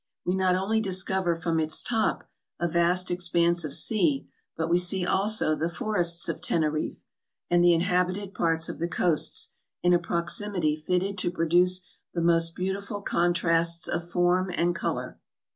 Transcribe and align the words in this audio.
We 0.25 0.33
not 0.33 0.55
only 0.55 0.81
discover 0.81 1.35
from 1.35 1.59
its 1.59 1.83
top 1.83 2.27
a 2.59 2.67
vast 2.67 3.11
expanse 3.11 3.63
of 3.63 3.75
sea, 3.75 4.27
but 4.57 4.67
we 4.67 4.79
see 4.79 5.05
also 5.05 5.53
the 5.53 5.69
forests 5.69 6.27
of 6.27 6.41
Teneriffe, 6.41 6.99
and 7.51 7.63
the 7.63 7.75
inhabited 7.75 8.33
parts 8.33 8.67
of 8.67 8.79
the 8.79 8.87
coasts, 8.87 9.49
in 9.83 9.93
a 9.93 9.99
proximity 9.99 10.75
fitted 10.75 11.19
to 11.19 11.29
produce 11.29 11.83
the 12.15 12.21
most 12.21 12.55
beautiful 12.55 13.03
contrasts 13.03 13.87
of 13.87 14.09
form 14.09 14.49
and 14.51 14.73
color. 14.73 15.19